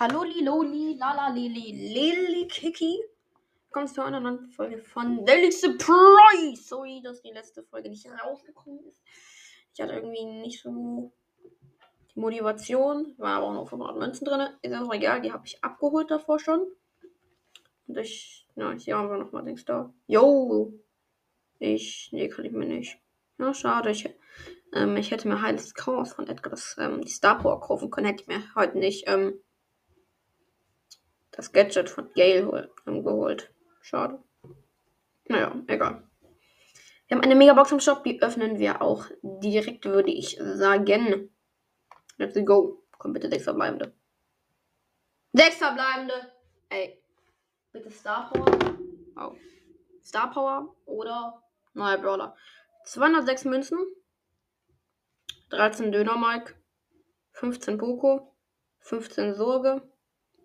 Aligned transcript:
Hallo 0.00 0.24
Liloli, 0.24 0.96
Lala 0.98 1.28
Lili, 1.28 1.92
Lili 1.92 2.48
Kiki. 2.48 2.98
Kommst 3.70 3.94
zu 3.94 4.02
einer 4.02 4.20
neuen 4.20 4.48
Folge 4.48 4.78
von 4.78 5.26
Daily 5.26 5.52
Surprise. 5.52 6.62
Sorry, 6.64 7.02
dass 7.04 7.20
die 7.20 7.30
letzte 7.30 7.62
Folge 7.62 7.90
nicht 7.90 8.06
rausgekommen 8.06 8.82
ist. 8.86 9.02
Ich 9.74 9.82
hatte 9.82 9.92
irgendwie 9.92 10.24
nicht 10.24 10.62
so 10.62 11.12
die 12.14 12.20
Motivation. 12.20 13.14
War 13.18 13.36
aber 13.36 13.48
auch 13.48 13.52
noch 13.52 13.68
500 13.68 13.98
Münzen 13.98 14.24
drin. 14.24 14.48
Ist 14.62 14.74
auch 14.74 14.94
egal, 14.94 15.20
die 15.20 15.30
habe 15.30 15.44
ich 15.44 15.62
abgeholt 15.62 16.10
davor 16.10 16.38
schon. 16.38 16.66
Und 17.86 17.98
ich, 17.98 18.48
ja, 18.56 18.72
hier 18.72 18.96
haben 18.96 19.10
wir 19.10 19.18
nochmal 19.18 19.44
Dings 19.44 19.66
da. 19.66 19.92
Yo! 20.06 20.72
Ich, 21.58 22.08
nee, 22.12 22.30
kann 22.30 22.46
ich 22.46 22.52
mir 22.52 22.64
nicht. 22.64 22.98
Ja, 23.38 23.52
schade. 23.52 23.90
Ich, 23.90 24.08
ähm, 24.72 24.96
ich 24.96 25.10
hätte 25.10 25.28
mir 25.28 25.42
Heiles 25.42 25.74
Chaos 25.74 26.14
von 26.14 26.28
Edgar 26.28 26.50
das, 26.50 26.76
ähm, 26.78 27.02
die 27.02 27.10
Star 27.10 27.38
kaufen 27.60 27.90
können. 27.90 28.06
Hätte 28.06 28.22
ich 28.22 28.28
mir 28.28 28.42
heute 28.54 28.78
nicht, 28.78 29.04
ähm, 29.06 29.38
das 31.32 31.52
Gadget 31.52 31.90
von 31.90 32.10
Gale 32.14 32.70
ähm, 32.86 33.04
geholt. 33.04 33.52
Schade. 33.80 34.22
Naja, 35.28 35.54
egal. 35.66 36.08
Wir 37.08 37.16
haben 37.16 37.24
eine 37.24 37.34
Megabox 37.34 37.72
im 37.72 37.80
Shop, 37.80 38.04
die 38.04 38.22
öffnen 38.22 38.58
wir 38.58 38.80
auch 38.80 39.06
direkt, 39.22 39.84
würde 39.84 40.10
ich 40.10 40.38
sagen. 40.40 41.30
Let's 42.16 42.38
go. 42.44 42.84
Komm 42.98 43.12
bitte, 43.12 43.28
sechs 43.28 43.44
verbleibende. 43.44 43.92
Sechs 45.32 45.56
verbleibende! 45.56 46.32
Ey. 46.68 47.02
Bitte 47.72 47.90
Star 47.90 48.30
Power. 48.30 48.76
Oh. 49.16 49.34
Star 50.02 50.30
Power 50.30 50.74
oder 50.84 51.42
neuer 51.74 51.98
Brawler. 51.98 52.36
206 52.84 53.46
Münzen. 53.46 53.78
13 55.50 55.90
Döner 55.90 56.16
Mike. 56.16 56.54
15 57.32 57.78
Boko. 57.78 58.34
15 58.80 59.34
Sorge. 59.34 59.82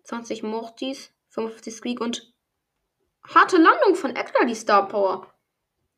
20 0.08 0.42
Mortis. 0.42 1.12
50 1.30 1.74
Squeak 1.74 2.00
und 2.00 2.34
harte 3.22 3.58
Landung 3.58 3.94
von 3.94 4.16
Edgar, 4.16 4.46
die 4.46 4.54
Star 4.54 4.88
Power. 4.88 5.32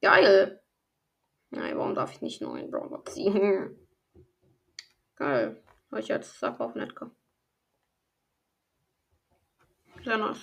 Geil. 0.02 0.60
Nein, 1.50 1.78
warum 1.78 1.94
darf 1.94 2.12
ich 2.12 2.20
nicht 2.20 2.42
neuen 2.42 2.70
Brawler 2.70 3.04
ziehen? 3.04 3.78
Geil. 5.14 5.62
Habe 5.90 6.00
ich 6.00 6.08
jetzt 6.08 6.34
Star 6.36 6.56
Power 6.56 6.72
von 6.72 6.80
Edgar. 6.80 7.10
Sehr. 10.04 10.36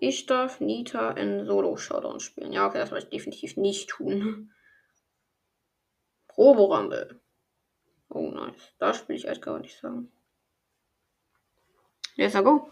Ich 0.00 0.26
darf 0.26 0.60
Nita 0.60 1.12
in 1.12 1.46
Solo-Showdown 1.46 2.18
spielen. 2.18 2.52
Ja, 2.52 2.66
okay, 2.66 2.78
das 2.78 2.90
werde 2.90 3.04
ich 3.04 3.10
definitiv 3.10 3.56
nicht 3.56 3.90
tun. 3.90 4.52
Robo-Rumble. 6.36 7.20
Oh, 8.08 8.28
nice. 8.30 8.74
Da 8.78 8.94
spiele 8.94 9.18
ich 9.18 9.28
Edgar, 9.28 9.54
würde 9.54 9.66
ich 9.66 9.76
sagen. 9.76 10.10
Let's 12.20 12.34
go. 12.34 12.70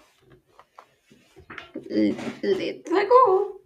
Let's 1.89 3.09
go. 3.09 3.63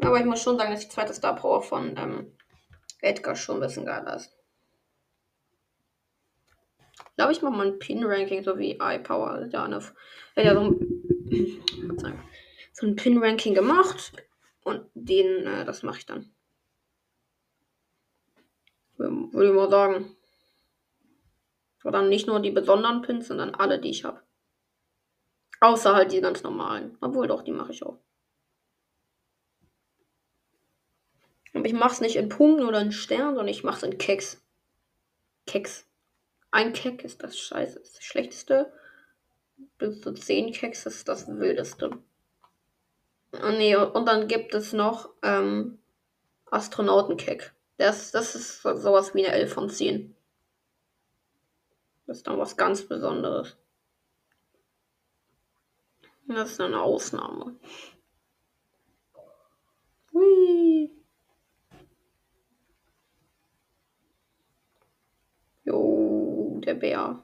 Aber 0.00 0.20
ich 0.20 0.24
muss 0.24 0.40
schon 0.40 0.56
sagen, 0.56 0.70
dass 0.70 0.82
die 0.82 0.88
zweite 0.88 1.12
Star 1.12 1.34
Power 1.34 1.62
von 1.62 1.96
ähm, 1.96 2.32
Edgar 3.00 3.34
schon 3.34 3.56
ein 3.56 3.60
bisschen 3.62 3.86
geiler 3.86 4.14
ist. 4.14 4.32
Ich 6.92 7.16
glaube, 7.16 7.32
ich 7.32 7.42
mache 7.42 7.56
mal 7.56 7.66
ein 7.66 7.80
Pin-Ranking, 7.80 8.44
so 8.44 8.56
wie 8.56 8.78
iPower. 8.80 9.48
Ja, 9.50 9.64
eine, 9.64 9.80
ja, 10.36 10.54
so 10.54 10.60
ein, 10.60 11.28
so 12.72 12.86
ein 12.86 12.94
Pin-Ranking 12.94 13.54
gemacht. 13.54 14.12
Und 14.62 14.86
den, 14.94 15.44
äh, 15.44 15.64
das 15.64 15.82
mache 15.82 15.98
ich 15.98 16.06
dann. 16.06 16.32
Würde 18.96 19.48
ich 19.48 19.54
mal 19.54 19.70
sagen. 19.70 20.16
Aber 21.82 21.90
dann 21.90 22.08
nicht 22.08 22.28
nur 22.28 22.38
die 22.38 22.52
besonderen 22.52 23.02
Pins, 23.02 23.26
sondern 23.26 23.56
alle, 23.56 23.80
die 23.80 23.90
ich 23.90 24.04
habe. 24.04 24.21
Außer 25.62 25.94
halt 25.94 26.10
die 26.10 26.20
ganz 26.20 26.42
normalen. 26.42 26.98
Obwohl 27.00 27.28
doch, 27.28 27.42
die 27.44 27.52
mache 27.52 27.70
ich 27.70 27.84
auch. 27.84 27.96
Aber 31.54 31.64
ich 31.64 31.72
mache 31.72 31.92
es 31.92 32.00
nicht 32.00 32.16
in 32.16 32.28
Punkten 32.28 32.66
oder 32.66 32.80
in 32.80 32.90
Sternen, 32.90 33.36
sondern 33.36 33.46
ich 33.46 33.62
mache 33.62 33.76
es 33.76 33.82
in 33.84 33.96
Keks. 33.96 34.42
Keks. 35.46 35.86
Ein 36.50 36.72
Kek 36.72 37.04
ist 37.04 37.22
das 37.22 37.38
Scheiße, 37.38 37.78
das 37.78 38.02
Schlechteste. 38.02 38.72
Bis 39.78 40.00
zu 40.00 40.12
10 40.12 40.52
Keks 40.52 40.84
ist 40.84 41.06
das 41.06 41.28
Wildeste. 41.28 41.96
Oh 43.32 43.50
nee, 43.50 43.76
und 43.76 44.04
dann 44.06 44.26
gibt 44.26 44.56
es 44.56 44.72
noch 44.72 45.10
ähm, 45.22 45.78
Astronautenkek. 46.50 47.54
Das, 47.76 48.10
das 48.10 48.34
ist 48.34 48.62
sowas 48.62 49.14
wie 49.14 49.24
eine 49.24 49.36
11 49.36 49.52
von 49.52 49.70
10. 49.70 50.16
Das 52.08 52.16
ist 52.16 52.26
dann 52.26 52.38
was 52.38 52.56
ganz 52.56 52.82
Besonderes. 52.82 53.56
Das 56.28 56.52
ist 56.52 56.60
eine 56.60 56.80
Ausnahme. 56.80 57.58
Hui. 60.12 60.90
Jo, 65.64 66.60
der 66.64 66.74
Bär. 66.74 67.22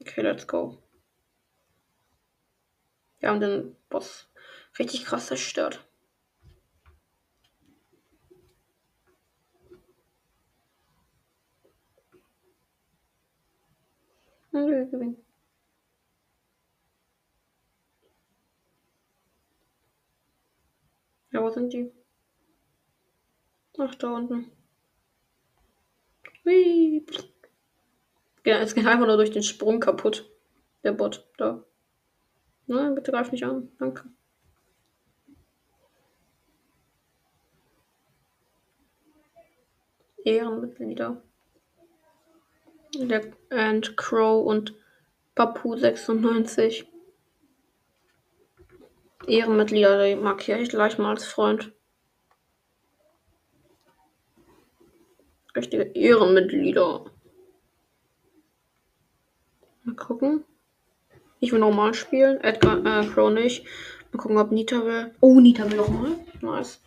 Okay, 0.00 0.22
let's 0.22 0.46
go. 0.46 0.82
Wir 3.20 3.28
haben 3.28 3.40
den 3.40 3.76
Boss 3.88 4.28
richtig 4.78 5.04
krass 5.04 5.26
zerstört. 5.26 5.84
Gewinnen. 14.90 15.27
Wo 21.48 21.52
sind 21.52 21.72
die? 21.72 21.90
Ach, 23.78 23.94
da 23.94 24.14
unten. 24.14 24.50
Hui. 26.44 27.06
Ja, 28.44 28.58
es 28.58 28.74
geht 28.74 28.86
einfach 28.86 29.06
nur 29.06 29.16
durch 29.16 29.30
den 29.30 29.42
Sprung 29.42 29.80
kaputt. 29.80 30.30
Der 30.82 30.92
Bot, 30.92 31.26
da. 31.38 31.64
Nein, 32.66 32.94
bitte 32.94 33.12
greif 33.12 33.32
nicht 33.32 33.44
an. 33.44 33.72
Danke. 33.78 34.04
Ehrenmitglieder. 40.24 41.22
Der 42.94 43.32
and 43.50 43.96
Crow 43.96 44.46
und 44.46 44.74
Papu 45.34 45.76
96. 45.76 46.86
Ehrenmitglieder, 49.28 50.04
die 50.06 50.16
markiere 50.16 50.60
ich 50.60 50.68
gleich 50.68 50.98
mal 50.98 51.10
als 51.10 51.24
Freund. 51.24 51.72
Richtige 55.54 55.84
Ehrenmitglieder. 55.94 57.10
Mal 59.84 59.96
gucken. 59.96 60.44
Ich 61.40 61.52
will 61.52 61.60
nochmal 61.60 61.94
spielen. 61.94 62.40
Edgar, 62.40 62.84
äh, 62.84 63.06
Crow 63.06 63.30
nicht. 63.30 63.64
Mal 64.12 64.18
gucken, 64.18 64.38
ob 64.38 64.50
Nita 64.50 64.84
will. 64.84 65.14
Oh, 65.20 65.40
Nita 65.40 65.70
will 65.70 65.76
nochmal. 65.76 66.16
Nice. 66.40 66.80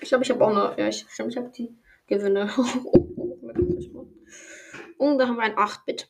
Ich 0.00 0.08
glaube, 0.08 0.24
ich 0.24 0.30
habe 0.30 0.44
auch 0.44 0.50
eine. 0.50 0.74
Ja, 0.78 0.88
ich, 0.88 1.06
stimmt, 1.08 1.32
ich 1.32 1.36
habe 1.36 1.50
die 1.50 1.76
Gewinne. 2.06 2.50
Und 4.98 5.18
da 5.18 5.28
haben 5.28 5.36
wir 5.36 5.42
ein 5.42 5.56
8-Bit. 5.56 6.08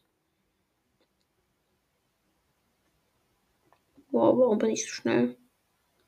Wow, 4.18 4.36
warum 4.36 4.58
bin 4.58 4.70
ich 4.70 4.84
so 4.84 4.88
schnell? 4.88 5.36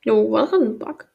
Jo, 0.04 0.32
war 0.32 0.43
das 0.43 0.54
ein 0.54 0.81
Bug? 0.81 1.06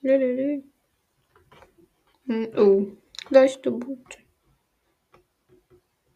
Lelele. 0.00 0.62
Hm, 2.26 2.52
oh, 2.56 2.86
leichte 3.30 3.72
Boot. 3.72 4.18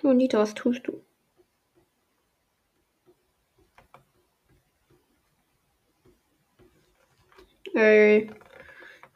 Oh, 0.04 0.12
Nita, 0.12 0.38
was 0.38 0.54
tust 0.54 0.86
du? 0.86 1.04
Ey. 7.74 8.30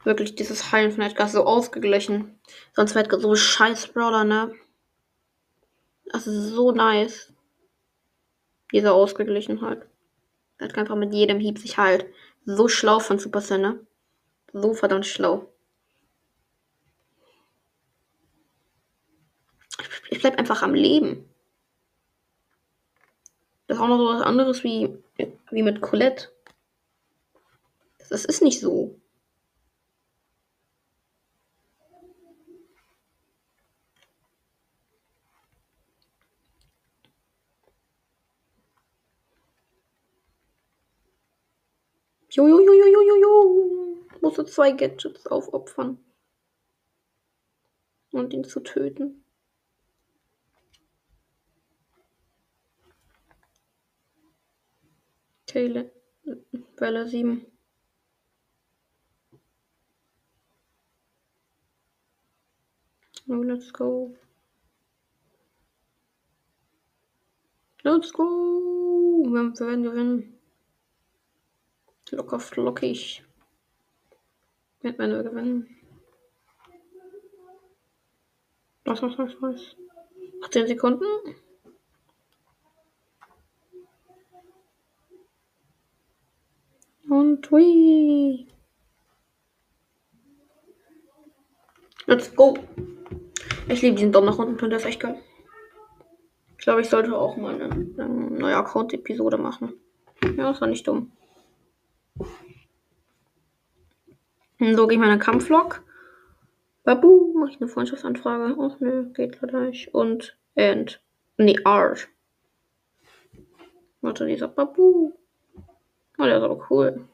Wirklich, 0.03 0.35
dieses 0.35 0.73
Heilen 0.73 0.91
von 0.91 1.03
Edgar 1.03 1.29
so 1.29 1.45
ausgeglichen. 1.45 2.41
Sonst 2.73 2.93
wäre 2.93 3.05
Edgar 3.05 3.21
so 3.21 3.33
scheiß 3.37 3.87
Brawler, 3.93 4.25
ne? 4.25 4.53
Das 6.13 6.27
ist 6.27 6.51
so 6.51 6.71
nice. 6.71 7.33
Diese 8.71 8.93
Ausgeglichenheit. 8.93 9.87
Er 10.59 10.69
hat 10.69 10.77
einfach 10.77 10.95
mit 10.95 11.11
jedem 11.11 11.39
Hieb 11.39 11.57
sich 11.57 11.77
halt. 11.77 12.05
So 12.45 12.67
schlau 12.67 12.99
von 12.99 13.17
Supercell, 13.17 13.57
ne? 13.57 13.85
So 14.53 14.75
verdammt 14.75 15.07
schlau. 15.07 15.51
Ich 20.11 20.19
bleib 20.19 20.37
einfach 20.37 20.61
am 20.61 20.75
Leben. 20.75 21.27
Das 23.65 23.77
ist 23.77 23.83
auch 23.83 23.87
noch 23.87 23.97
so 23.97 24.05
was 24.05 24.21
anderes 24.21 24.63
wie, 24.63 24.95
wie 25.49 25.63
mit 25.63 25.81
Colette. 25.81 26.29
Das 28.09 28.23
ist 28.23 28.43
nicht 28.43 28.59
so. 28.59 28.99
Jojojojojojo. 42.35 44.05
Musste 44.21 44.45
zwei 44.45 44.71
Gadgets 44.71 45.27
aufopfern. 45.27 45.99
Und 48.11 48.33
ihn 48.33 48.43
zu 48.43 48.59
töten. 48.59 49.23
Taylor. 55.45 55.91
Welle 56.77 57.07
7. 57.07 57.45
Oh, 63.27 63.43
let's 63.43 63.71
go. 63.71 64.15
Let's 67.83 68.11
go. 68.11 68.23
Wir 68.23 69.59
werden 69.59 69.83
gewinnen. 69.83 70.32
Locker 72.11 72.39
flockig. 72.39 73.23
Wenn 74.81 74.97
wir 74.97 75.23
gewinnen. 75.23 75.67
Was, 78.85 79.01
was, 79.01 79.17
was, 79.17 79.31
was? 79.41 79.75
18 80.43 80.67
Sekunden. 80.67 81.05
Und 87.09 87.51
wie? 87.51 88.47
Let's 92.05 92.35
go. 92.35 92.57
Ich 93.69 93.81
liebe 93.81 93.95
diesen 93.95 94.11
Donnerrunden, 94.11 94.69
der 94.69 94.79
ist 94.79 94.85
echt 94.85 94.99
geil. 94.99 95.21
Ich 96.57 96.65
glaube, 96.65 96.81
ich 96.81 96.89
sollte 96.89 97.17
auch 97.17 97.37
mal 97.37 97.55
eine, 97.55 97.71
eine 97.71 98.07
neue 98.07 98.57
Account-Episode 98.57 99.37
machen. 99.37 99.73
Ja, 100.23 100.51
das 100.51 100.59
war 100.61 100.67
nicht 100.67 100.87
dumm. 100.87 101.11
So 104.71 104.87
gehe 104.87 104.95
ich 104.95 105.01
meine 105.01 105.19
Kampflog. 105.19 105.83
Babu, 106.85 107.33
mache 107.37 107.51
ich 107.51 107.57
eine 107.59 107.67
Freundschaftsanfrage. 107.67 108.55
Ach 108.59 108.79
ne, 108.79 109.11
geht 109.13 109.41
leider 109.41 109.61
nicht. 109.61 109.93
Und 109.93 110.37
End. 110.55 111.01
Nee, 111.37 111.59
Art. 111.65 112.07
Warte, 113.99 114.25
dieser 114.25 114.47
Babu. 114.47 115.11
Oh, 116.17 116.23
der 116.23 116.37
ist 116.37 116.43
aber 116.43 116.65
cool. 116.69 117.05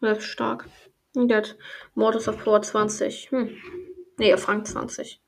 Der 0.00 0.12
ist 0.12 0.24
stark. 0.24 0.68
Und 1.16 1.28
der 1.28 1.38
hat 1.38 1.56
Mortis 1.96 2.28
of 2.28 2.38
Power 2.42 2.62
20. 2.62 3.32
Hm. 3.32 3.50
Nee, 4.18 4.36
Frank 4.36 4.66
20. 4.68 5.20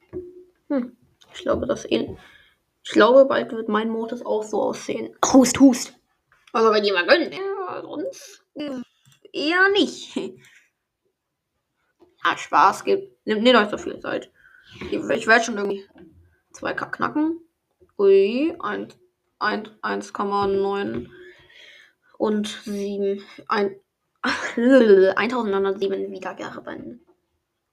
Hm. 0.69 0.97
Ich 1.35 1.41
glaube, 1.41 1.67
das 1.67 1.87
eh. 1.87 2.17
Ich 2.85 2.91
glaube, 2.91 3.25
bald 3.25 3.51
wird 3.51 3.69
mein 3.69 3.89
Mortis 3.89 4.25
auch 4.25 4.45
so 4.45 4.63
aussehen. 4.63 5.17
Hust, 5.33 5.59
hust. 5.59 5.95
Also, 6.53 6.73
wenn 6.73 6.85
jemand 6.85 7.09
gönnt. 7.09 7.35
Ja, 7.35 7.83
sonst 7.83 8.45
eher 9.33 9.69
nicht. 9.71 10.17
Ah, 12.23 12.37
Spaß 12.37 12.85
gibt. 12.85 13.27
Nimmt 13.27 13.43
nicht 13.43 13.57
euch 13.57 13.69
so 13.69 13.79
viel 13.79 13.99
Zeit. 14.01 14.31
Ich 14.91 15.27
werde 15.27 15.45
schon 15.45 15.57
irgendwie 15.57 15.85
2K 16.55 16.91
knacken. 16.91 17.41
Ui, 17.99 18.55
1,9 18.59 21.09
und 22.19 22.47
7. 22.47 23.23
1907 24.23 26.11
Wiedergaben. 26.11 27.07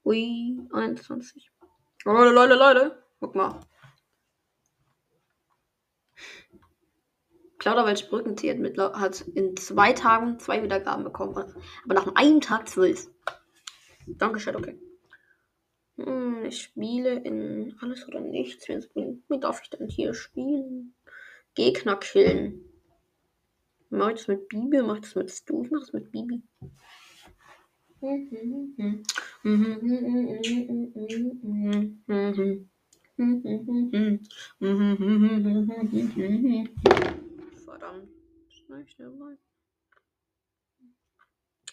Ui, 0.03 0.59
21. 0.71 1.51
Leute, 2.05 2.31
Leute, 2.31 2.55
Leute. 2.55 3.03
Guck 3.19 3.35
mal. 3.35 3.59
Plauderwelsch 7.57 8.09
Brückentier 8.09 8.55
hat 8.93 9.21
in 9.21 9.57
zwei 9.57 9.93
Tagen 9.93 10.37
zwei 10.37 10.61
Wiedergaben 10.61 11.03
bekommen. 11.03 11.35
Aber 11.35 11.93
nach 11.95 12.13
einem 12.13 12.41
Tag 12.41 12.69
zwölf. 12.69 13.07
Dankeschön, 14.07 14.55
okay. 14.55 14.79
Hm, 15.97 16.45
ich 16.45 16.61
spiele 16.61 17.15
in 17.19 17.75
alles 17.81 18.07
oder 18.07 18.19
nichts. 18.19 18.67
Wie 18.67 19.39
darf 19.39 19.61
ich 19.63 19.69
denn 19.69 19.87
hier 19.87 20.13
spielen? 20.13 20.95
Gegner 21.53 21.95
killen. 21.97 22.65
Mach 23.89 24.09
ich 24.09 24.17
das 24.17 24.27
mit 24.27 24.49
Bibi? 24.49 24.81
Mach 24.81 24.95
ich 24.95 25.01
das 25.01 25.15
mit 25.15 25.31
Stu? 25.31 25.63
Ich 25.63 25.71
mach 25.71 25.79
das 25.79 25.93
mit 25.93 26.11
Bibi. 26.11 26.41
Verdammt. 37.63 38.09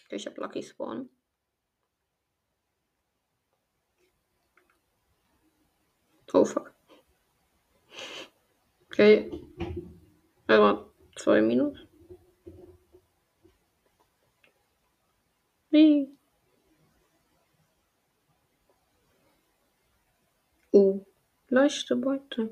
Ich 0.09 0.27
hab 0.27 0.37
Lucky 0.37 0.63
Spawn. 0.63 1.09
Oh 6.33 6.45
fuck. 6.45 6.73
Okay. 8.87 9.31
Aber 10.47 10.89
zwei 11.15 11.41
Minus. 11.41 11.77
Wie? 15.69 16.09
Oh, 20.71 21.05
leichte 21.49 21.95
Beute. 21.95 22.49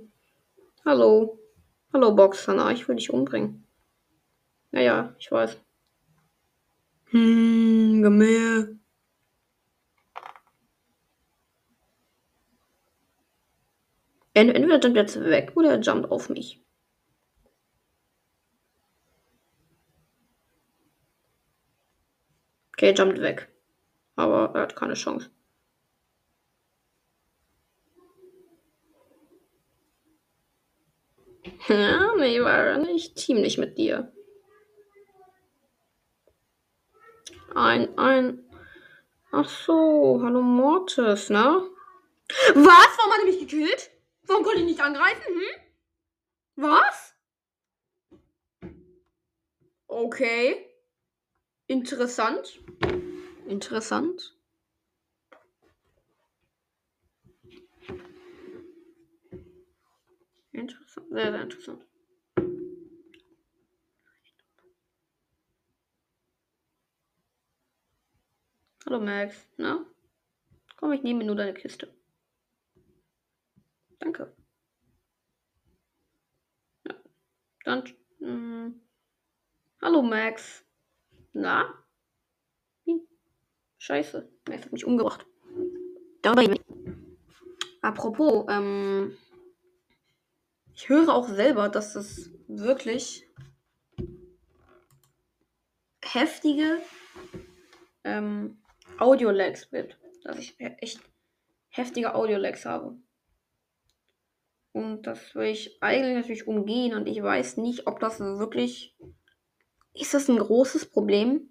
Hallo. 0.86 1.40
Hallo, 1.92 2.16
Boxer. 2.16 2.72
Ich 2.72 2.88
will 2.88 2.96
dich 2.96 3.12
umbringen. 3.12 3.66
Naja, 4.72 5.16
ich 5.20 5.32
weiß. 5.32 5.58
Hm, 7.12 8.02
Gemäh. 8.04 8.81
Entweder 14.34 14.80
jumpt 14.80 14.98
er 14.98 15.04
jetzt 15.04 15.20
weg 15.20 15.52
oder 15.56 15.72
er 15.72 15.80
jumpt 15.82 16.10
auf 16.12 16.30
mich. 16.30 16.62
Okay, 22.74 22.94
jumpt 22.94 23.22
weg. 23.22 23.50
Aber 24.16 24.52
er 24.56 24.62
hat 24.62 24.76
keine 24.76 24.96
Chance. 24.96 25.30
Ja, 31.68 32.16
nee, 32.18 32.42
war 32.42 32.78
nicht. 32.78 33.16
Team 33.16 33.42
nicht 33.42 33.58
mit 33.58 33.78
dir. 33.78 34.12
Ein, 37.54 37.98
ein. 37.98 38.44
Ach 39.32 39.48
so, 39.48 40.20
hallo 40.24 40.42
Mortis, 40.42 41.30
ne? 41.30 41.62
Was? 42.56 42.98
Warum 42.98 43.12
hat 43.12 43.20
er 43.20 43.26
mich 43.26 43.40
gekillt? 43.40 43.92
Warum 44.24 44.44
konnte 44.44 44.60
ich 44.60 44.66
nicht 44.66 44.82
angreifen? 44.82 45.22
Hm? 45.28 45.62
Was? 46.56 47.16
Okay. 49.88 50.66
Interessant. 51.68 52.60
Interessant. 53.48 54.36
Interessant. 60.52 61.08
Sehr, 61.12 61.32
sehr 61.32 61.42
interessant. 61.42 61.86
Hallo 68.86 69.00
Max. 69.00 69.48
Na? 69.58 69.86
Komm, 70.78 70.92
ich 70.94 71.04
nehme 71.04 71.24
nur 71.24 71.36
deine 71.36 71.54
Kiste. 71.54 71.94
Danke. 74.02 74.36
Ja. 76.88 76.96
Dann. 77.64 77.84
Mh. 78.20 78.28
Hm. 78.28 78.82
Hallo 79.80 80.02
Max. 80.02 80.66
Na? 81.34 81.86
Hm. 82.86 83.08
Scheiße. 83.78 84.28
Max 84.50 84.66
hat 84.66 84.72
mich 84.74 84.86
umgebracht. 84.86 85.26
Apropos, 87.84 88.46
ähm. 88.50 89.16
Ich 90.74 90.90
höre 90.90 91.14
auch 91.14 91.28
selber, 91.28 91.70
dass 91.70 91.96
es 91.96 92.32
wirklich 92.48 93.28
heftige 96.04 96.82
ähm, 98.04 98.64
Audio-Lags 98.98 99.70
gibt. 99.70 100.00
Dass 100.24 100.40
ich 100.40 100.56
echt 100.58 101.02
heftige 101.70 102.16
Audio-Lags 102.16 102.66
habe. 102.66 102.98
Und 104.74 105.04
das 105.04 105.36
will 105.36 105.48
ich 105.48 105.82
eigentlich 105.82 106.16
natürlich 106.16 106.48
umgehen 106.48 106.96
und 106.96 107.08
ich 107.08 107.22
weiß 107.22 107.58
nicht, 107.58 107.88
ob 107.88 108.00
das 108.00 108.20
wirklich. 108.20 108.98
Ist 109.94 110.14
das 110.14 110.30
ein 110.30 110.38
großes 110.38 110.90
Problem? 110.90 111.50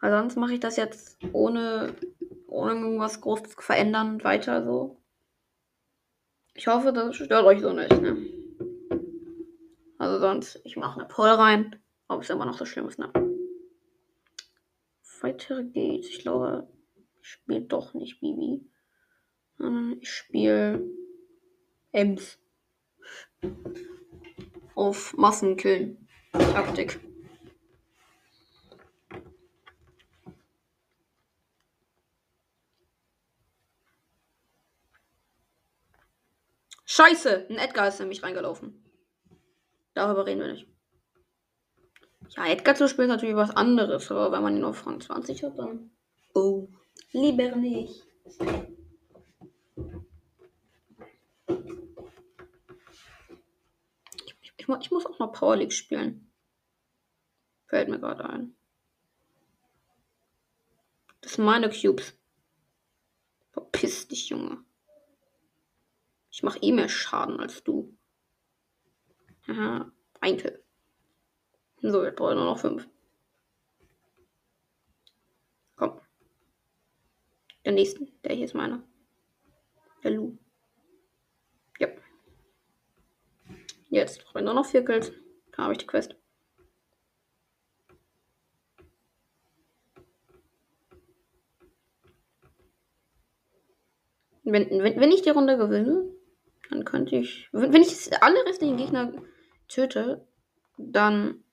Weil 0.00 0.12
sonst 0.12 0.36
mache 0.36 0.54
ich 0.54 0.60
das 0.60 0.76
jetzt 0.76 1.18
ohne, 1.32 1.96
ohne 2.46 2.74
irgendwas 2.74 3.20
Großes 3.20 3.50
zu 3.50 3.60
verändern 3.60 4.22
weiter 4.22 4.64
so. 4.64 5.02
Ich 6.54 6.68
hoffe, 6.68 6.92
das 6.92 7.16
stört 7.16 7.44
euch 7.44 7.60
so 7.60 7.72
nicht, 7.72 8.00
ne? 8.00 8.16
Also 9.98 10.20
sonst, 10.20 10.60
ich 10.64 10.76
mache 10.76 11.00
eine 11.00 11.08
Poll 11.08 11.30
rein. 11.30 11.82
Ob 12.06 12.22
es 12.22 12.30
immer 12.30 12.44
noch 12.44 12.58
so 12.58 12.64
schlimm 12.64 12.86
ist, 12.86 12.98
ne? 12.98 13.10
Weiter 15.20 15.64
geht's. 15.64 16.08
Ich 16.08 16.20
glaube, 16.20 16.68
ich 17.20 17.28
spiele 17.28 17.62
doch 17.62 17.94
nicht 17.94 18.20
Bibi. 18.20 18.70
Ich 20.00 20.12
spiele 20.12 20.84
Ems. 21.94 22.38
Auf 24.74 25.14
Massenkillen. 25.16 26.08
Taktik. 26.32 26.98
Scheiße, 36.84 37.46
ein 37.48 37.58
Edgar 37.58 37.88
ist 37.88 38.00
in 38.00 38.08
mich 38.08 38.24
reingelaufen. 38.24 38.84
Darüber 39.94 40.26
reden 40.26 40.40
wir 40.40 40.52
nicht. 40.52 40.66
Ja, 42.36 42.46
Edgar 42.46 42.74
zu 42.74 42.88
spielen 42.88 43.08
ist 43.08 43.16
natürlich 43.16 43.36
was 43.36 43.50
anderes, 43.50 44.10
aber 44.10 44.32
wenn 44.32 44.42
man 44.42 44.56
ihn 44.56 44.64
auf 44.64 44.84
Rang 44.84 45.00
20 45.00 45.44
hat, 45.44 45.56
dann. 45.56 45.92
Oh, 46.34 46.68
lieber 47.12 47.54
nicht. 47.54 48.04
Ich, 54.64 54.68
ich, 54.80 54.90
muss 54.90 55.04
auch 55.04 55.18
noch 55.18 55.32
Power 55.32 55.56
League 55.56 55.72
spielen. 55.72 56.32
Fällt 57.66 57.88
mir 57.88 57.98
gerade 57.98 58.24
ein. 58.24 58.56
Das 61.20 61.34
sind 61.34 61.44
meine 61.44 61.68
Cubes. 61.68 62.16
Verpiss 63.52 64.08
dich, 64.08 64.30
Junge. 64.30 64.64
Ich 66.30 66.42
mache 66.42 66.58
eh 66.60 66.72
mehr 66.72 66.88
Schaden 66.88 67.40
als 67.40 67.62
du. 67.62 67.96
Aha, 69.46 69.92
ein 70.20 70.38
Kill. 70.38 70.62
So, 71.82 72.04
jetzt 72.04 72.16
brauche 72.16 72.32
ich 72.32 72.36
nur 72.36 72.46
noch 72.46 72.58
fünf. 72.58 72.88
Komm. 75.76 76.00
Der 77.64 77.72
nächste. 77.72 78.06
Der 78.24 78.34
hier 78.34 78.46
ist 78.46 78.54
meiner. 78.54 78.82
Der 80.02 80.12
Lu. 80.12 80.38
Ja. 81.78 81.88
Jetzt 83.94 84.24
brauche 84.24 84.40
ich 84.40 84.44
nur 84.44 84.54
noch 84.54 84.66
vier 84.66 84.84
Kills. 84.84 85.12
Da 85.52 85.62
habe 85.62 85.72
ich 85.72 85.78
die 85.78 85.86
Quest. 85.86 86.16
Wenn, 94.42 94.68
wenn, 94.68 95.00
wenn 95.00 95.12
ich 95.12 95.22
die 95.22 95.30
Runde 95.30 95.56
gewinne, 95.56 96.10
dann 96.70 96.84
könnte 96.84 97.14
ich. 97.14 97.48
Wenn, 97.52 97.82
ich 97.82 98.20
alle 98.20 98.44
restlichen 98.44 98.76
Gegner 98.76 99.12
töte, 99.68 100.26
dann 100.76 101.44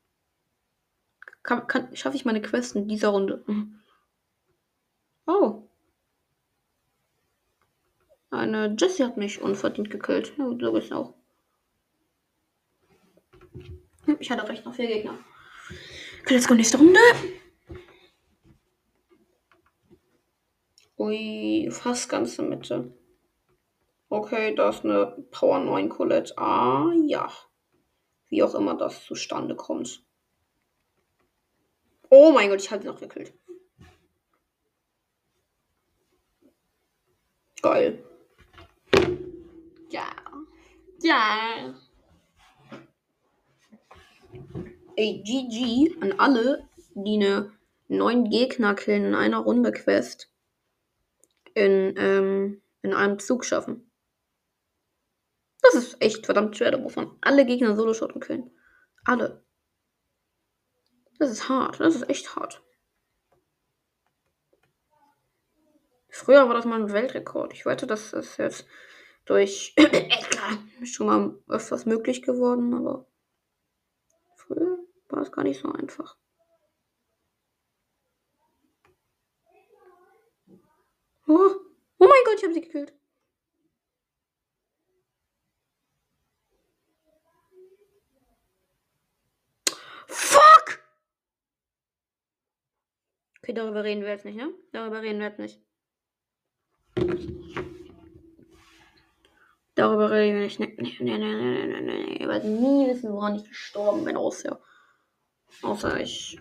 kann, 1.44 1.68
kann, 1.68 1.96
schaffe 1.96 2.16
ich 2.16 2.26
meine 2.26 2.42
Quest 2.42 2.76
in 2.76 2.88
dieser 2.88 3.10
Runde. 3.10 3.46
Oh. 5.28 5.68
Eine 8.32 8.76
Jessie 8.78 9.04
hat 9.04 9.16
mich 9.16 9.40
unverdient 9.40 9.92
gekillt. 9.92 10.34
Ja, 10.38 10.50
so 10.60 10.76
ist 10.76 10.92
auch. 10.92 11.14
Hm, 14.12 14.18
ich 14.20 14.30
hatte 14.30 14.48
recht 14.48 14.65
noch 14.65 14.75
vier 14.75 14.88
Gegner. 14.88 15.18
Okay, 16.22 16.36
jetzt 16.36 16.48
kommt 16.48 16.58
nächste 16.58 16.77
Runde. 16.77 17.00
Ui, 20.98 21.70
fast 21.72 22.10
ganze 22.10 22.44
Mitte. 22.44 22.94
Okay, 24.10 24.53
da 24.53 24.70
ist 24.70 24.84
eine 24.84 25.25
Power 25.32 25.60
9 25.60 25.89
Colette. 25.89 26.38
Ah, 26.38 26.91
ja. 27.08 27.32
Wie 28.27 28.44
auch 28.44 28.53
immer 28.53 28.75
das 28.75 29.03
zustande 29.06 29.56
kommt. 29.56 30.06
Oh 32.10 32.32
mein 32.32 32.50
Gott, 32.50 32.62
ich 32.62 32.70
habe 32.70 32.84
sie 32.84 32.89
noch 32.89 33.00
gekillt. 33.00 33.34
Geil. 37.62 38.03
Ja. 39.89 40.08
Ja. 41.01 41.74
Ey, 44.96 45.24
GG 45.24 46.02
an 46.02 46.14
alle, 46.20 46.68
die 46.96 47.16
eine 47.16 47.52
neun 47.88 48.30
Gegner 48.30 48.76
killen 48.76 49.06
in 49.06 49.16
einer 49.16 49.40
Runde 49.40 49.72
Quest 49.72 50.30
in, 51.54 51.96
ähm, 51.98 52.62
in 52.82 52.94
einem 52.94 53.20
Zug 53.20 53.46
schaffen. 53.46 53.92
Das 55.62 55.76
ist 55.76 56.02
echt 56.02 56.26
verdammt 56.26 56.58
schwer. 56.58 56.72
Da 56.72 56.78
muss 56.78 56.96
man 56.96 57.16
alle 57.22 57.46
Gegner 57.46 57.76
solo 57.76 57.94
shotten 57.94 58.20
können. 58.20 58.52
Alle. 59.06 59.44
Das 61.20 61.30
ist 61.32 61.50
hart. 61.50 61.80
Das 61.80 61.96
ist 61.96 62.10
echt 62.10 62.36
hart. 62.36 62.62
Früher 66.10 66.48
war 66.48 66.56
das 66.56 66.66
mal 66.66 66.82
ein 66.82 66.92
Weltrekord. 66.92 67.54
Ich 67.54 67.66
wette, 67.66 67.88
das 67.88 68.14
ist 68.14 68.38
jetzt 68.38 68.66
durch 69.26 69.74
Edgar 69.78 70.58
schon 70.84 71.08
mal 71.08 71.36
öfters 71.48 71.86
möglich 71.86 72.22
geworden, 72.22 72.74
aber 72.74 73.06
früher 74.36 74.81
war 75.12 75.22
es 75.22 75.32
gar 75.32 75.44
nicht 75.44 75.60
so 75.60 75.72
einfach. 75.72 76.18
Oh, 81.27 81.56
oh 82.00 82.08
mein 82.08 82.24
Gott, 82.25 82.38
ich 82.38 82.44
habe 82.44 82.53
sie 82.53 82.62
gekillt. 82.62 82.94
Okay, 93.51 93.53
darüber 93.53 93.84
reden 93.84 94.01
wir 94.01 94.10
jetzt 94.10 94.24
nicht, 94.24 94.38
ne? 94.38 94.53
Darüber 94.72 95.01
reden 95.01 95.20
wir 95.20 95.27
jetzt 95.27 95.39
nicht. 95.39 95.60
Darüber 99.75 100.12
reden 100.12 100.36
wir 100.36 100.44
nicht. 100.44 100.60
Nee, 100.60 100.75
nee, 100.77 101.18
nee, 101.18 101.18
nee, 101.18 101.65
nee, 101.65 101.82
nee. 101.82 102.18
Ihr 102.18 102.27
werdet 102.27 102.46
nie 102.46 102.88
wissen, 102.88 103.12
woran 103.12 103.36
ich 103.36 103.48
gestorben 103.48 104.06
bin, 104.06 104.15
außer, 104.15 104.62
außer 105.62 106.00
ich. 106.00 106.39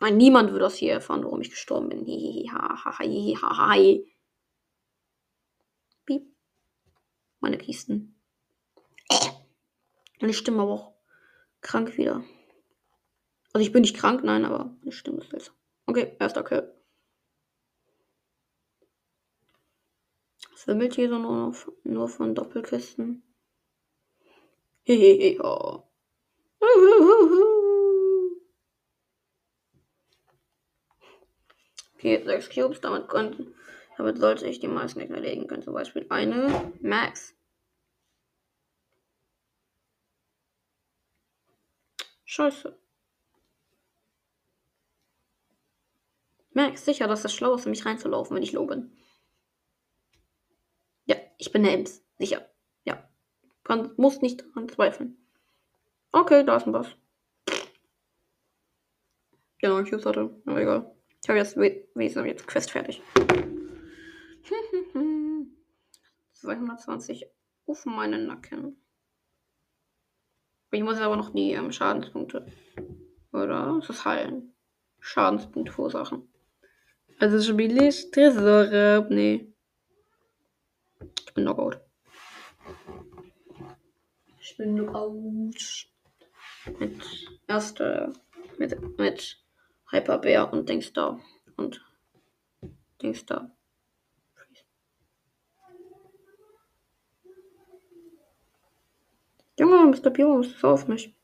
Nein, 0.00 0.16
niemand 0.16 0.52
wird 0.52 0.62
das 0.62 0.76
hier 0.76 0.92
erfahren, 0.92 1.24
warum 1.24 1.40
ich 1.40 1.50
gestorben 1.50 1.88
bin. 1.88 2.04
Piep. 6.06 6.26
Meine 7.40 7.58
Kisten. 7.58 8.14
Meine 10.20 10.34
Stimme 10.34 10.62
aber 10.62 10.72
auch 10.72 10.94
krank 11.60 11.96
wieder. 11.96 12.24
Also 13.52 13.66
ich 13.66 13.72
bin 13.72 13.82
nicht 13.82 13.96
krank, 13.96 14.22
nein, 14.22 14.44
aber 14.44 14.76
meine 14.80 14.92
Stimme 14.92 15.18
ist 15.18 15.30
besser. 15.30 15.52
Okay, 15.86 16.16
erster 16.18 16.44
Kill. 16.44 16.72
Es 20.54 20.66
wimmelt 20.66 20.94
hier 20.94 21.08
so 21.08 21.18
nur, 21.18 21.54
nur 21.84 22.08
von 22.08 22.34
Doppelkisten. 22.34 23.22
Hehehe. 24.82 25.38
Okay, 31.98 32.22
sechs 32.24 32.48
Cubes, 32.48 32.80
damit 32.80 33.08
könnten. 33.08 33.54
Damit 33.96 34.18
sollte 34.18 34.46
ich 34.46 34.60
die 34.60 34.68
meisten 34.68 35.00
nicht 35.00 35.10
erledigen 35.10 35.48
können. 35.48 35.64
Zum 35.64 35.74
Beispiel 35.74 36.06
eine 36.10 36.72
Max. 36.80 37.34
Scheiße. 42.24 42.78
Max, 46.52 46.84
sicher, 46.84 47.08
dass 47.08 47.24
es 47.24 47.34
schlau 47.34 47.54
ist, 47.54 47.66
mich 47.66 47.84
reinzulaufen, 47.84 48.36
wenn 48.36 48.44
ich 48.44 48.52
low 48.52 48.66
bin. 48.66 48.96
Ja, 51.06 51.16
ich 51.36 51.50
bin 51.50 51.64
der 51.64 51.74
Imps. 51.74 52.04
Sicher. 52.18 52.48
Ja. 52.84 53.08
Kann, 53.64 53.92
muss 53.96 54.20
nicht 54.20 54.42
daran 54.42 54.68
zweifeln. 54.68 55.16
Okay, 56.12 56.44
da 56.44 56.58
ist 56.58 56.66
ein 56.66 56.72
Boss. 56.72 56.94
Genau, 59.58 59.80
ich 59.80 59.90
hatte. 59.90 60.40
Aber 60.46 60.60
egal. 60.60 60.97
Ich 61.22 61.28
habe 61.28 61.38
jetzt, 61.38 61.56
ist 61.56 62.16
jetzt 62.16 62.46
Quest 62.46 62.70
fertig. 62.70 63.02
220 66.32 67.26
auf 67.66 67.84
meinen 67.84 68.26
Nacken. 68.26 68.76
Ich 70.70 70.82
muss 70.82 70.98
aber 70.98 71.16
noch 71.16 71.30
die 71.30 71.52
ähm, 71.52 71.72
Schadenspunkte. 71.72 72.46
Oder? 73.32 73.78
Ist 73.80 73.88
das 73.88 74.04
Heilen? 74.04 74.54
Schadenspunkte 75.00 75.72
verursachen. 75.72 76.28
Also 77.18 77.40
spiele 77.40 77.88
ich 77.88 78.10
Tresore. 78.10 79.06
Nee. 79.10 79.52
Ich 81.26 81.34
bin 81.34 81.44
Knockout. 81.44 81.80
Ich 84.40 84.56
bin 84.56 84.76
Knockout. 84.76 85.88
Mit 86.78 87.02
erste. 87.46 88.12
Mit, 88.58 88.98
mit 88.98 89.44
Hyperbear 89.90 90.52
und 90.52 90.68
Dings 90.68 90.92
da. 90.92 91.18
Und 91.56 91.84
Dings 93.00 93.24
da. 93.26 93.50
Junge, 99.58 99.86
Mr. 99.86 100.10
Biomus, 100.10 100.58
so 100.60 100.68
auf 100.68 100.86
mich. 100.86 101.14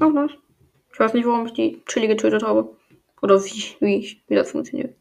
Auch 0.00 0.14
was? 0.14 0.30
Ich 0.92 0.98
weiß 0.98 1.12
nicht, 1.14 1.26
warum 1.26 1.46
ich 1.46 1.52
die 1.52 1.82
Chili 1.86 2.08
getötet 2.08 2.42
habe. 2.42 2.76
Oder 3.20 3.42
wie, 3.44 3.76
wie, 3.80 4.22
wie 4.26 4.34
das 4.34 4.50
funktioniert. 4.50 4.96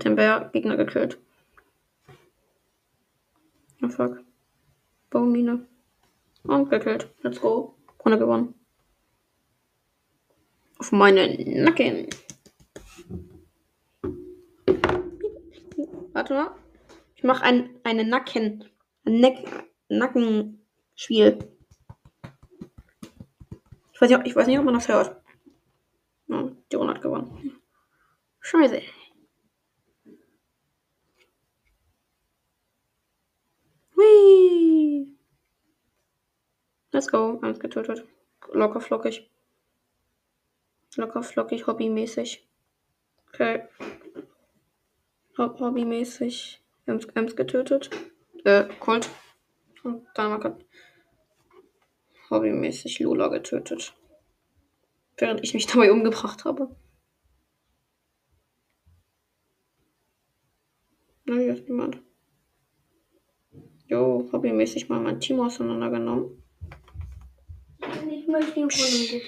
Ja, 0.00 0.02
mit 0.02 0.04
dem 0.04 0.16
Bär 0.16 0.50
Gegner 0.52 0.76
gekillt. 0.78 1.18
Ja, 3.82 3.88
fuck. 3.90 4.24
Baumine. 5.10 5.66
Und 6.44 6.70
gekillt. 6.70 7.10
Let's 7.22 7.38
go. 7.38 7.74
Runde 8.02 8.18
gewonnen. 8.18 8.54
Auf 10.78 10.90
meinen 10.92 11.62
Nacken. 11.64 12.08
Warte 16.14 16.32
mal. 16.32 16.54
Ich 17.16 17.22
mache 17.22 17.44
ein, 17.44 17.68
eine 17.84 18.04
Nacken. 18.04 18.64
Ein 19.04 19.20
Neck, 19.20 19.46
Nackenspiel. 19.90 21.38
Ich 23.92 24.00
weiß, 24.00 24.08
nicht, 24.08 24.26
ich 24.26 24.34
weiß 24.34 24.46
nicht, 24.46 24.58
ob 24.58 24.64
man 24.64 24.74
das 24.74 24.88
hört. 24.88 25.20
Ja, 26.28 26.50
die 26.72 26.76
Runde 26.76 26.94
hat 26.94 27.02
gewonnen. 27.02 27.60
Scheiße. 28.40 28.80
Whee. 34.00 35.16
Let's 36.92 37.08
go. 37.08 37.38
Eins 37.42 37.60
getötet. 37.60 38.04
Locker 38.52 38.80
flockig. 38.80 39.30
Locker 40.96 41.22
flockig, 41.22 41.66
hobbymäßig. 41.66 42.48
Okay. 43.28 43.68
Hobbymäßig. 45.38 46.62
Ems, 46.86 47.04
Ems 47.14 47.36
getötet. 47.36 47.90
Äh, 48.44 48.64
Colt. 48.80 49.08
Und 49.84 50.06
dann 50.14 50.42
hat 50.42 50.64
hobbymäßig 52.30 52.98
Lola 53.00 53.28
getötet. 53.28 53.94
Während 55.16 55.42
ich 55.42 55.54
mich 55.54 55.66
dabei 55.66 55.92
umgebracht 55.92 56.44
habe. 56.44 56.74
Na, 61.24 61.36
hier 61.36 61.54
ist 61.54 61.68
niemand. 61.68 62.02
Jo, 63.86 64.19
hobbymäßig 64.32 64.88
mal 64.88 65.00
mein 65.00 65.20
Team 65.20 65.40
auseinandergenommen. 65.40 66.42
Ich 68.10 68.26
möchte 68.26 68.60
ihn 68.60 68.70
von 68.70 69.20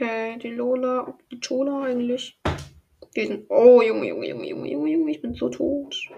Okay, 0.00 0.38
die 0.38 0.48
Lola, 0.48 1.14
die 1.30 1.40
Chola 1.40 1.82
eigentlich. 1.82 2.40
Die 3.14 3.26
sind. 3.26 3.50
Oh, 3.50 3.82
Junge, 3.82 4.08
Junge, 4.08 4.28
Junge, 4.28 4.48
Junge, 4.48 4.70
Junge, 4.70 4.90
Junge, 4.90 5.10
ich 5.10 5.20
bin 5.20 5.34
so 5.34 5.50
tot. 5.50 6.08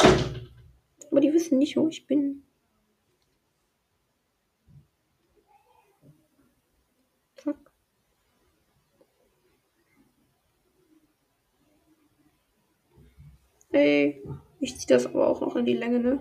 Aber 1.11 1.21
die 1.21 1.33
wissen 1.33 1.59
nicht, 1.59 1.77
wo 1.77 1.89
ich 1.89 2.07
bin. 2.07 2.45
Ey, 13.73 14.23
ich 14.61 14.79
ziehe 14.79 14.87
das 14.87 15.07
aber 15.07 15.29
auch 15.29 15.41
noch 15.41 15.57
in 15.57 15.65
die 15.65 15.73
Länge, 15.75 15.99
ne? 15.99 16.21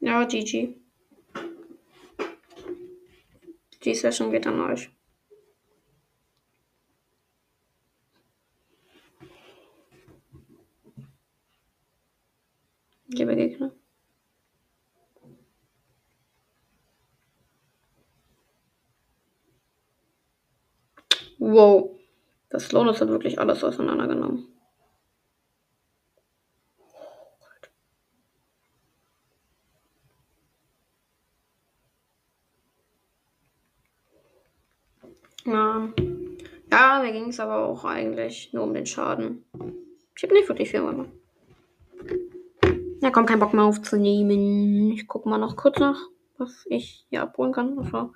Ja, 0.00 0.24
GG. 0.24 0.74
Die 3.84 3.94
Session 3.94 4.30
geht 4.32 4.46
an 4.46 4.60
euch. 4.60 4.90
Liebe 13.06 13.36
Gegner. 13.36 13.72
Wow. 21.38 21.97
Das 22.50 22.72
Lotus 22.72 23.00
hat 23.00 23.08
wirklich 23.08 23.38
alles 23.38 23.62
auseinandergenommen. 23.62 24.46
Ja. 35.44 35.88
Ja, 36.70 37.00
mir 37.02 37.12
ging 37.12 37.28
es 37.28 37.40
aber 37.40 37.64
auch 37.64 37.84
eigentlich 37.84 38.52
nur 38.52 38.64
um 38.64 38.74
den 38.74 38.84
Schaden. 38.86 39.44
Ich 40.14 40.22
habe 40.22 40.34
nicht 40.34 40.48
wirklich 40.48 40.70
viel 40.70 40.80
gemacht. 40.80 41.08
Ja, 43.00 43.10
komm, 43.10 43.24
kein 43.24 43.38
Bock 43.38 43.54
mehr 43.54 43.64
aufzunehmen. 43.64 44.90
Ich 44.92 45.06
gucke 45.06 45.28
mal 45.28 45.38
noch 45.38 45.56
kurz 45.56 45.78
nach, 45.78 45.98
was 46.36 46.66
ich 46.68 47.06
hier 47.08 47.22
abholen 47.22 47.52
kann. 47.52 47.78
Also, 47.78 48.12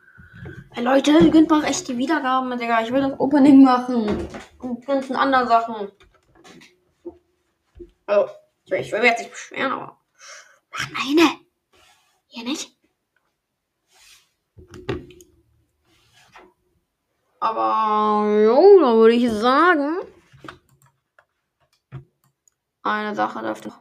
hey 0.73 0.85
Leute, 0.85 1.31
gönnt 1.31 1.51
mal 1.51 1.65
echt 1.65 1.89
die 1.89 1.99
Wiedergaben, 1.99 2.57
Digga. 2.59 2.83
Ich 2.83 2.93
will 2.93 3.03
das 3.03 3.19
Opening 3.19 3.63
machen. 3.63 4.29
Und 4.59 4.87
ganzen 4.87 5.17
anderen 5.17 5.49
Sachen. 5.49 5.93
Also, 8.07 8.33
ich 8.67 8.93
will 8.93 9.01
mich 9.01 9.11
jetzt 9.11 9.21
nicht 9.21 9.31
beschweren, 9.31 9.73
aber. 9.73 9.99
Mach 10.71 10.91
meine. 10.91 11.29
Hier 12.27 12.45
nicht? 12.45 12.77
Aber, 17.41 18.31
jo, 18.45 18.81
da 18.81 18.95
würde 18.95 19.15
ich 19.15 19.31
sagen. 19.31 19.97
Eine 22.83 23.15
Sache 23.15 23.41
dürfte 23.43 23.69
noch. 23.69 23.81